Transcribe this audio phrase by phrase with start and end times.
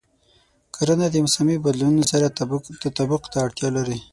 [0.75, 2.33] کرنه د موسمي بدلونونو سره
[2.87, 3.99] تطابق ته اړتیا لري.